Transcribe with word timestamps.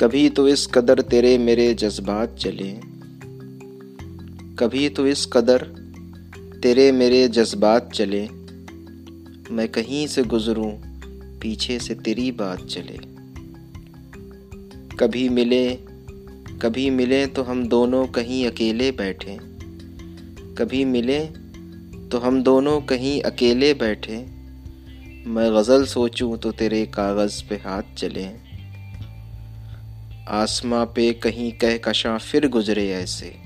कभी 0.00 0.28
तो 0.28 0.48
इस 0.48 0.66
कदर 0.66 1.00
तेरे 1.00 1.38
मेरे 1.38 1.74
जज्बात 1.74 2.36
चले। 2.38 2.80
कभी 4.54 4.88
तो 4.88 5.06
इस 5.06 5.26
कदर 5.26 5.62
तेरे 6.62 6.92
मेरे 6.92 7.28
जज्बात 7.28 7.92
चले। 7.92 8.28
मैं 9.50 9.68
कहीं 9.68 10.06
से 10.06 10.22
गुजरूं, 10.22 10.72
पीछे 11.38 11.78
से 11.78 11.94
तेरी 11.94 12.32
बात 12.32 12.66
चले। 12.66 12.98
कभी 14.96 15.28
मिले 15.28 15.74
कभी 16.62 16.90
मिले 16.90 17.26
तो 17.26 17.42
हम 17.42 17.68
दोनों 17.68 18.06
कहीं 18.06 18.46
अकेले 18.46 18.92
बैठे। 18.92 19.38
कभी 20.58 20.84
मिले 20.84 21.20
तो 22.08 22.18
हम 22.18 22.42
दोनों 22.42 22.80
कहीं 22.80 23.22
अकेले 23.22 23.74
बैठे। 23.74 24.26
मैं 25.26 25.54
गज़ल 25.54 25.84
सोचूं 25.84 26.36
तो 26.36 26.52
तेरे 26.52 26.86
कागज़ 26.86 27.48
पे 27.48 27.54
हाथ 27.54 27.82
चले। 27.96 28.49
आसमां 30.30 30.86
पे 30.86 31.12
कहीं 31.12 31.52
कह 31.52 31.76
कशा 31.76 32.18
फिर 32.18 32.48
गुजरे 32.48 32.90
ऐसे। 32.90 33.36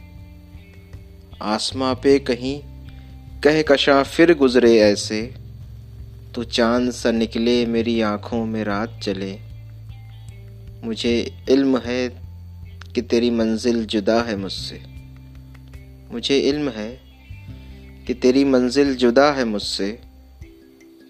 आसमां 1.42 1.94
पे 1.94 2.18
कहीं 2.18 2.60
कह 3.40 3.62
कशा 3.62 4.02
फिर 4.02 4.34
गुजरे 4.34 4.78
ऐसे। 4.78 5.34
तो 6.34 6.44
चाँद 6.44 6.90
सा 6.90 7.10
निकले 7.10 7.66
मेरी 7.66 8.00
आँखों 8.00 8.46
में 8.46 8.64
रात 8.64 9.00
चले। 9.02 9.38
मुझे 10.84 11.44
इल्म 11.50 11.78
है 11.78 12.08
कि 12.94 13.02
तेरी 13.02 13.30
मंजिल 13.30 13.86
जुदा 13.86 14.22
है 14.22 14.36
मुझसे। 14.36 14.82
मुझे 16.10 16.38
इल्म 16.38 16.68
है 16.68 17.00
कि 18.06 18.14
तेरी 18.14 18.44
मंजिल 18.44 18.96
जुदा 18.96 19.32
है 19.32 19.44
मुझसे। 19.44 20.00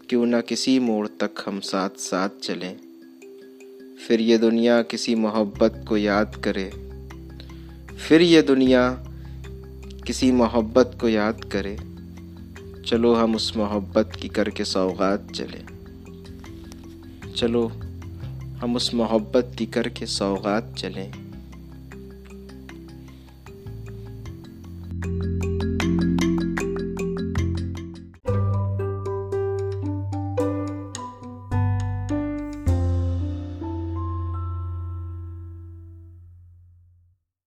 क्यों 0.09 0.27
ना 0.27 0.41
किसी 0.41 0.79
मोड़ 0.79 1.09
तक 1.09 1.31
हम 1.47 1.61
साथ 1.61 1.91
साथ 1.91 2.29
चलें। 2.43 2.77
फिर 4.09 4.21
ये 4.21 4.39
दुनिया 4.39 4.83
किसी 4.83 5.15
मोहब्बत 5.15 5.85
को 5.89 5.97
याद 5.97 6.37
करे। 6.37 6.71
फिर 8.09 8.23
ये 8.23 8.43
दुनिया 8.43 8.91
किसी 10.07 10.33
मोहब्बत 10.33 10.99
को 11.01 11.09
याद 11.09 11.45
करे। 11.57 11.77
चलो 12.83 13.15
हम 13.15 13.35
उस 13.35 13.57
मोहब्बत 13.57 14.13
की 14.23 14.29
करके 14.29 14.65
सौगात 14.65 15.31
चले। 15.31 15.63
चलो 17.33 17.67
हम 18.57 18.77
उस 18.77 18.95
मोहब्बत 18.95 19.53
की 19.59 19.67
करके 19.67 20.07
सौगात 20.07 20.75
चलें। 20.79 21.13